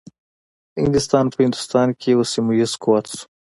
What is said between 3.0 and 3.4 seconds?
شو.